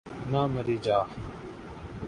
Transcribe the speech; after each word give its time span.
نہ 0.31 0.41
مری 0.53 0.75
جاں 0.85 1.03